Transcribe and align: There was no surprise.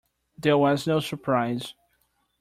There 0.35 0.57
was 0.57 0.87
no 0.87 0.99
surprise. 0.99 1.75